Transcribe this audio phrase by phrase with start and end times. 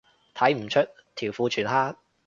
[0.33, 0.79] 睇唔出，
[1.13, 1.95] 條褲全黑